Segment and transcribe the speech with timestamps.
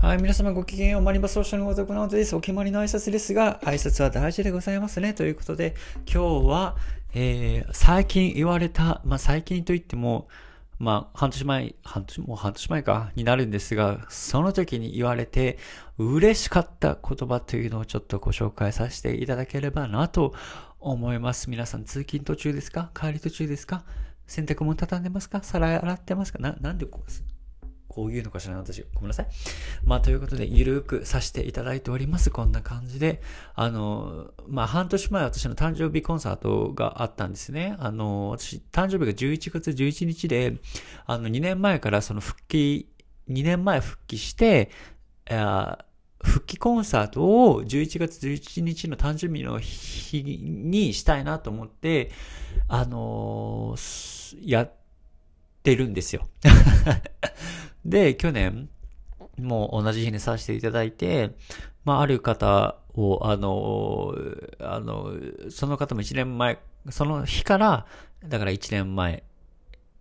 [0.00, 1.02] はい、皆様ごきげんよう。
[1.02, 2.36] マリバソーシャルの男のです。
[2.36, 5.12] お決まりの挨拶ですが、挨拶は大事でございますね。
[5.12, 5.74] ということで、
[6.06, 6.76] 今日は、
[7.14, 10.28] えー、最近言われた、まあ、最近といっても、
[10.78, 15.58] まあ、半年前、半年、もう半年前か、になるんですが、その時に言われて、
[15.98, 20.32] 嬉しかった言葉というのをちょっとご紹介させていただければなと
[20.78, 21.50] 思います。
[21.50, 22.92] 皆さん、通勤途中ですか？
[22.94, 23.84] 帰り途中ですか？
[24.28, 25.42] 洗濯物畳んでますか？
[25.42, 26.38] 皿洗ってますか？
[26.38, 27.24] な、なんでこうです？
[27.88, 28.84] こういうのかしら私。
[28.94, 29.26] ごめんなさい。
[29.84, 32.30] まあ、ということで、ゆるくさせていただいております。
[32.30, 33.22] こんな感じで。
[33.54, 37.76] あの、まあ、半年前私の誕生日コンサートがあったんですね。
[37.78, 40.58] あの、私、誕生日が11月11日で、
[41.06, 42.88] あの、2年前からその復帰、
[43.28, 44.70] 2年前復帰して、
[46.22, 52.10] 復帰コンサートを11月11日の誕生日の日にしたいなと思って、
[52.66, 53.76] あの
[54.42, 54.72] やっ
[55.62, 56.28] てるんですよ。
[57.88, 58.68] で、去年、
[59.38, 61.30] もう同じ日にさせていただいて、
[61.84, 64.14] まあ、ある方を、あの、
[64.60, 65.12] あの、
[65.50, 66.58] その方も1年前、
[66.90, 67.86] その日から、
[68.26, 69.22] だから1年前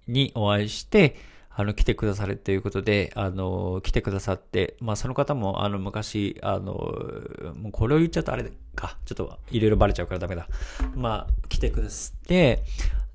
[0.07, 1.15] にお会いして、
[1.49, 6.73] あの、来てくださるということで、あの、来てくださって、まあ、その方も、あの、昔、あの、
[7.55, 10.47] もうこれを言っちゃうとあれか、ちょっと、いろいろバレちゃうからダメだ。
[10.95, 12.63] まあ、来てくださって、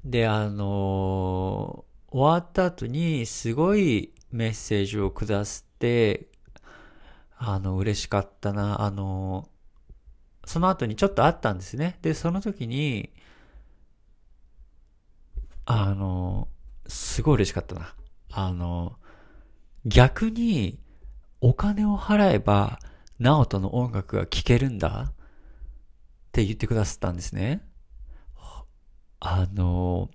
[0.04, 6.28] で、あの、終わった後に、すごい、メッセージをくださって、
[7.36, 8.82] あの、嬉しかったな。
[8.82, 9.48] あの、
[10.44, 11.98] その後にちょっとあったんですね。
[12.02, 13.12] で、その時に、
[15.64, 16.48] あの、
[16.86, 17.94] すごい嬉しかったな。
[18.30, 18.96] あの、
[19.84, 20.78] 逆に、
[21.40, 22.78] お金を払えば、
[23.18, 25.14] ナオトの音楽が聴けるんだっ
[26.32, 27.62] て言ってくださったんですね。
[29.20, 30.10] あの、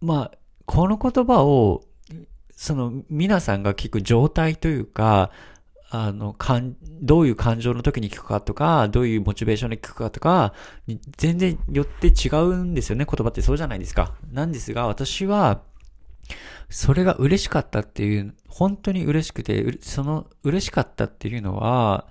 [0.00, 1.82] まあ、この言葉を、
[2.50, 5.30] その皆さんが聞く状態というか、
[5.88, 10.52] あの、かん、どういう感情の時に聞くかとか、どういうモチベーションで聞くかとか、
[11.16, 13.06] 全然よって違うんですよね。
[13.06, 14.14] 言葉ってそうじゃないですか。
[14.30, 15.62] なんですが、私は、
[16.68, 22.06] それが嬉しかったっていう、本当に嬉しくて、その嬉しかったっていうのは、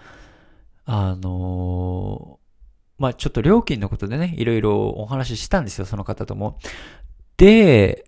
[0.85, 2.39] あの
[2.97, 6.57] まあ、ちょっと料金のことでね、いろいろお話ししたんですよ、その方とも。
[7.37, 8.06] で、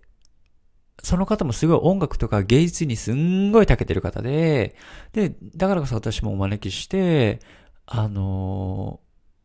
[1.02, 4.76] その方もすごい音楽とか芸術にすんごい長けてる方で、
[5.12, 7.40] で、だからこそ私もお招きして、
[7.86, 9.00] あの、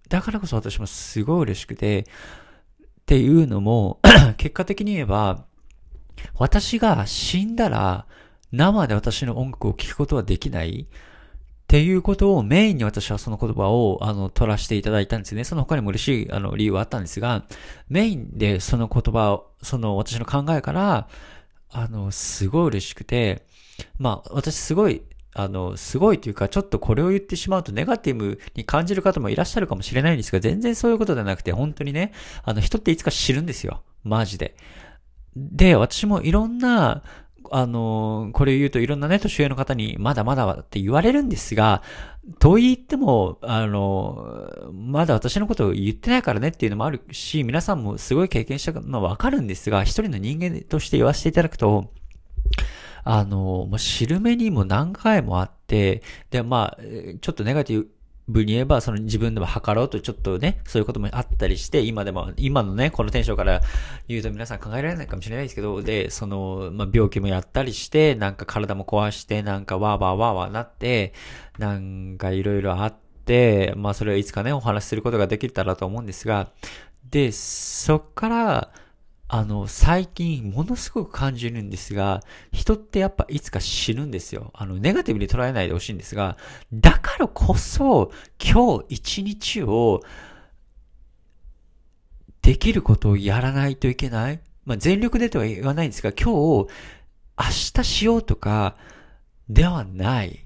[0.10, 4.00] だからこそ私もすごい嬉しくて、っていうのも、
[4.38, 5.46] 結果的に言えば、
[6.38, 8.08] 私が死んだら
[8.52, 15.44] 生で私の音楽を聴くことはできないっていうことをメインに私はその言葉を、あの、取らせていただいたんですね。
[15.44, 17.46] その他にも嬉しい、あの、理由はあったんですが、
[17.90, 21.08] メインでその言葉を、その私の考えから、
[21.78, 23.46] あの、すごい嬉しくて、
[24.00, 25.02] まあ、私すごい、
[25.34, 32.14] あの、すごいというか、ちょっとこれを言ってしまうとネガティブに感じる方もいらっしゃるかもしれないんですが、全然そういうことじゃなくて、本当にね、
[32.44, 33.84] あの、人っていつか知るんですよ。
[34.06, 34.56] マジで。
[35.36, 37.04] で、私もいろんな、
[37.52, 41.82] あの、これを言うといろんなね、年上の方に、まだまだって言われるんですが、
[42.40, 51.92] と言っても、あの、まだ私のことを言ってないからねっていうのもあるし、皆さんもすごい経験したのはわかるんですが、一人の人間として言わせていただくと、
[53.04, 56.02] あの、もう知る目にも何回もあって、
[56.32, 56.82] で、まあ、
[57.22, 57.90] ちょっとネガティブ、
[58.28, 63.62] 部に言えば、その自分でも測ろうとちょっとね、そういうこともあったりして、今でも、今のね、このテンションから
[64.08, 71.14] 言うと皆さん考えられないかもしれないですけど、で、その、まあ、病気もやったりして、なんか体も壊して、なんかわーわーわーわーなって、
[71.60, 76.50] なんかいろいろあって、まあ、それはいつかね、お話しすることができたらと思うんですが、
[77.12, 78.72] で、そっから、
[79.28, 82.22] あの、最近ものすごく感じるんですが、
[82.52, 84.52] 人ってやっぱいつか死ぬんですよ。
[84.54, 86.38] あの、ネガティブに捉えないでほしいんですが、
[86.72, 90.02] だからこそ、今日一日を、
[92.44, 94.40] できることをやらないといけない。
[94.66, 96.70] まあ、全力でとは言わないんですが、今日、
[97.38, 98.78] 明日しようとか、
[99.50, 100.45] ではない。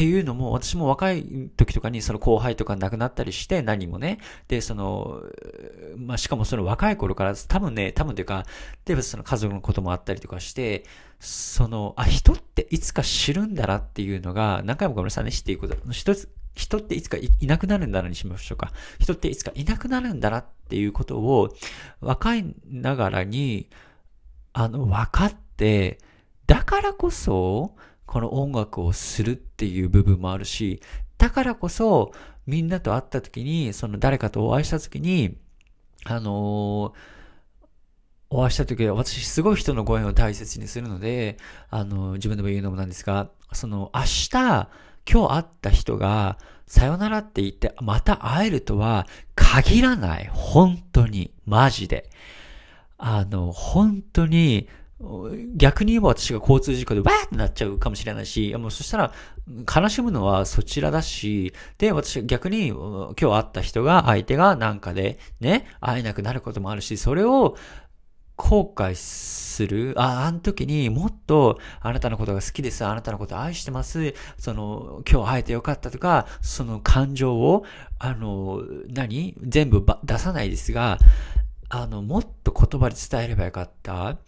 [0.00, 4.18] っていうのも、私も若い時とかにその後輩とか亡くなったりして、何もね。
[4.48, 5.20] で、その、
[5.98, 8.46] まあ、しかもその若い頃から、多分ね、多分というか、
[8.86, 10.84] 例えばその家族のこともあったりとかして、
[11.18, 15.76] その、あ、人っていつか知るんだなっていうのが、何回もごめんなさいね、知っていくこと。
[15.92, 18.72] 一つ、人っていつかいなくなるんだなにしましょうか。
[19.00, 21.54] 人っていつかいなくなるんだなっていうことを、
[22.00, 23.68] 若いながらに、
[24.54, 25.98] あの、分かって、
[26.46, 27.76] だからこそ、
[28.10, 30.82] この音楽をするっていう部分もあるし、
[31.16, 32.10] だからこそ、
[32.44, 35.36] みんなと会った時に、その誰かとお会いした時に、
[36.04, 36.92] あの
[38.28, 41.36] お会いした時は、私すごい人のご縁を大切にするので、
[41.68, 44.28] あの、自分でも言うのもなんですが、その、明日、
[45.08, 46.36] 今日会った人が、
[46.66, 49.06] さよならって言って、また会えるとは
[49.36, 50.28] 限らない。
[50.32, 51.32] 本当に。
[51.46, 52.10] マジで。
[52.98, 54.68] あの、本当に、
[55.56, 59.12] 逆に言えば私が交通事故でわーってなっちゃうかもしれないし、もうそしたら
[59.74, 67.56] 悲しむのはそちらだし、で、私逆に今日会った人が相手がなんかでね、会えなくなることもあるし、それを
[68.36, 69.94] 後悔する。
[69.96, 72.84] あ、あの時にもっとあなたのことが好きです。
[72.84, 74.14] あなたのこと愛してます。
[74.38, 77.64] その、今日会えてよかったとか、その感情を、
[77.98, 79.34] あの、何？
[79.42, 80.98] 全部出さないですが、
[81.68, 84.18] あの、もっと言葉で伝えればよかった。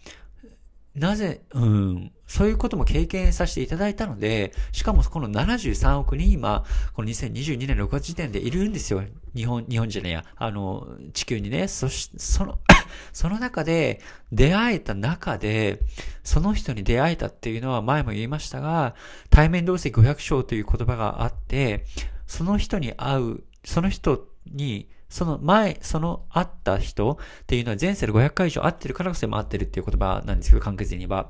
[0.95, 6.63] なぜ、うん、そういうことも経験させていただいたので、しかもこの73億人今、
[6.93, 9.03] この2022年6月時点でいるんですよ。
[9.35, 11.67] 日本、日本じゃねえや、あの、地球にね。
[11.67, 12.59] そし、その
[13.11, 14.01] その中で、
[14.31, 15.79] 出会えた中で、
[16.23, 18.93] その人に出会えたっていうのは前も言いましたが、
[19.31, 21.85] 対面同席500章という言葉があって、
[22.27, 31.29] その人に会う、その人にその前、その会った人っていうのは前世で500回以上会ってるからこそ今会ってるっていう言葉なんですけど、簡潔に言えば。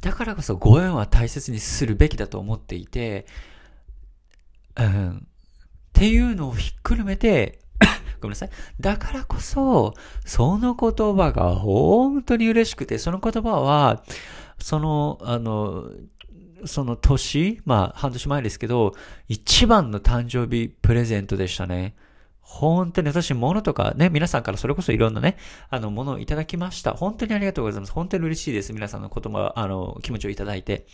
[0.00, 3.26] だからこそご縁は大切にするべきだと思っていて、
[4.76, 5.20] うん、っ
[5.92, 7.60] ていうのをひっくるめて、
[8.20, 8.50] ごめんなさい。
[8.80, 14.02] だからこそ、その言葉が本当に嬉しくて、その言葉は、
[14.58, 15.84] その、あの、
[16.64, 18.96] その年、まあ半年前ですけど、
[19.28, 21.94] 一番の誕生日プレゼントでしたね。
[22.48, 25.36] 本当に私、物とかね、皆さんからそれこそいろんなね、
[25.68, 26.94] あの、ものをいただきました。
[26.94, 27.92] 本当にありがとうございます。
[27.92, 28.72] 本当に嬉しいです。
[28.72, 30.86] 皆さんの言葉、あの、気持ちをいただいて。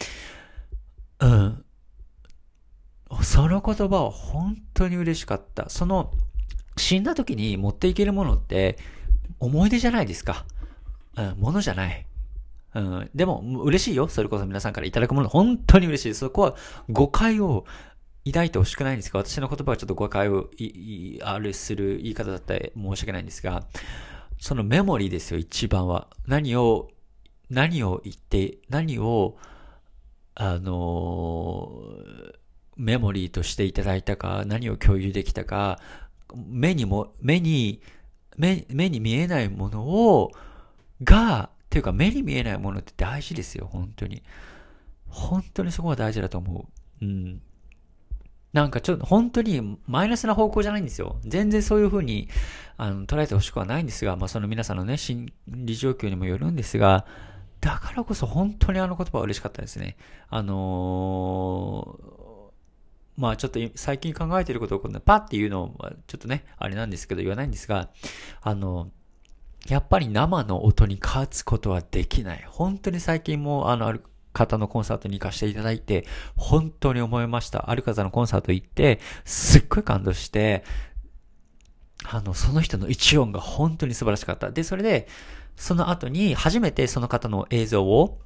[1.20, 1.64] うん。
[3.22, 5.68] その言葉は本当に嬉しかった。
[5.68, 6.10] その、
[6.78, 8.78] 死んだ時に持っていけるものって、
[9.38, 10.46] 思い出じゃないですか。
[11.16, 12.06] うん、ものじゃない。
[12.74, 14.08] うん、でも、嬉しいよ。
[14.08, 16.14] それこそ皆さんからいただくもの、本当に嬉しい。
[16.14, 16.56] そこは
[16.88, 17.66] 誤解を
[18.24, 20.48] 抱いてほしくないんですが、私の言葉はちょっと誤解を
[21.22, 23.64] あるする言い方だったら申し訳ないんですが、
[24.38, 26.08] そのメモリーですよ、一番は。
[26.26, 26.90] 何を、
[27.50, 29.36] 何を言って、何を、
[30.34, 31.70] あの
[32.76, 35.80] メモリーとしていただいたか、何を共有できたか、
[36.34, 37.82] 目にも、目に、
[38.36, 40.32] 目、目に見えないものを、
[41.02, 44.22] が、っていうか目に見えないものって大事ですよ、本当に。
[45.08, 46.68] 本当にそこは大事だと思
[47.00, 47.04] う。
[47.04, 47.42] うん。
[48.52, 51.16] なんかちょっと本当にマイナスな方向じゃないんですよ。
[51.24, 52.28] 全然そういう風に
[52.76, 57.06] あの捉えてほしくはないんですが、まあその皆さんのね、心理状況にもよるんですが、
[57.60, 59.96] だからこそ本当にあの言葉は嬉しかったですね。
[60.28, 67.88] あのー、まあちょっと最近考えていることをこんなパッて言うのはちょっとね、あれなんですけど言わないんですが、
[68.42, 68.90] あの
[69.68, 72.44] やっぱり生の音に勝つことはできない。
[72.48, 73.94] 本当に最近もあの、
[74.32, 76.06] 方のコンサートに行かせていただいて、
[76.36, 77.70] 本当に思いました。
[77.70, 80.64] ある方のコンサート行って、すっごい感動して、
[82.04, 84.50] あの、その人の一音が本当に素晴らしかった。
[84.50, 85.06] で、それで、
[85.56, 88.18] その後に初めてその方の映像を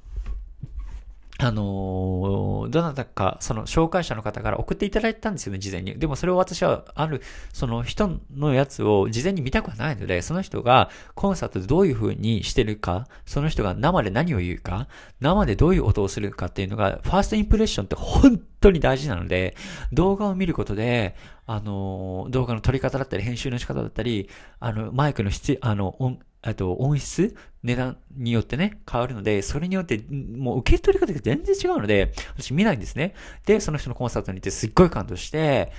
[1.39, 5.99] あのー、どなたか、その紹介者の方から送っていただいたんですよね、事前に。
[5.99, 7.21] でもそれを私は、ある、
[7.53, 14.87] その人のやつを事前に見たくはないので、その人がコンサートでどういう風にしてるか、その人が生で何を言うか、
[15.19, 19.55] 生でどういう音をするかっていうのが、ファーストインプレッションって本当に大事なので、
[19.93, 21.15] 動画を見ることで、
[21.45, 24.27] あのー、動画の撮り方だったり、編集の仕方だったり、
[24.59, 27.35] あの、マイクの質、あの、音、あと音質、
[27.67, 33.13] 値段によってね、変わるので、それによって、もう受け取り方が全然違うので、私見ないんですね。
[33.45, 35.71] で、その人のコンサートに行ってすっごい感動して、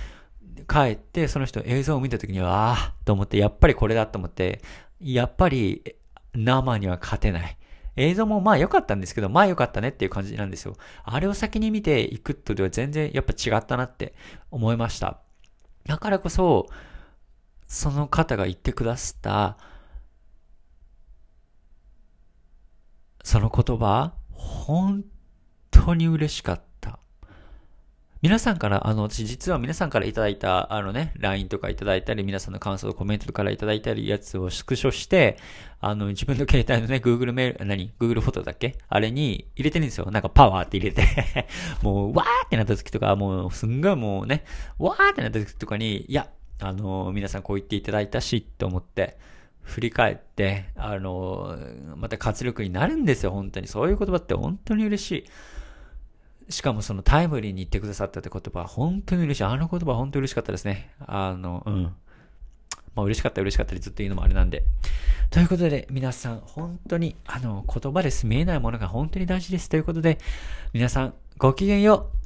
[0.69, 4.61] 帰って、その人映像を見た時には、ああ、と思って、やっぱりこれだと思って、
[5.01, 5.95] やっぱり
[6.33, 7.57] 生には勝てない。
[7.95, 10.75] 映像もまあ良かったんですけど、まあ良かったねっていう感じなんですよ。
[11.03, 14.13] あれを先に見ていくとでは全然やっぱ違ったなって
[14.51, 15.19] 思いました。
[15.85, 16.67] だからこそ、
[17.67, 19.57] その方が言ってくださった、
[23.29, 25.05] その言葉、本
[25.69, 26.97] 当に嬉しかった。
[28.23, 35.37] 皆さんから、あの、私実は皆さんからいただいた、あのね、LINE とかいただいたり、皆さんの感想、コメントからいただいたり、やつをスクショして、
[35.79, 38.79] あの、自分の携帯のね、Google メール、何 ?Google フォトだっけ？
[38.87, 40.09] あれに入れてるんですよ。
[40.09, 41.03] なんかパワーって入れて
[41.83, 44.43] もう、わーってなった時とか、もう、すんごいもうね、
[44.79, 46.31] わーってなった時とかに、いや、
[46.61, 49.19] あの、皆さんこう言っていただいたし、って思って、
[49.69, 51.57] 振り返って、あの、
[51.95, 53.67] また活力になるんですよ、本当に。
[53.67, 55.11] そういう言葉って本当に嬉し
[56.47, 56.51] い。
[56.51, 59.43] しかもそのタイムリーに言ってくださったって言葉は本当に嬉しい。
[59.43, 60.91] あの言葉本当に嬉しかったですね。
[61.05, 61.83] あの、うん。
[62.95, 64.63] まあ嬉しかった嬉しかったりずっと言うのもあれなんで。
[65.29, 68.25] ということで、皆さん、本当に、あの、言葉です。
[68.25, 69.69] 見えないものが本当に大事です。
[69.69, 70.17] ということで、
[70.73, 72.18] 皆さん、ごきげんよう。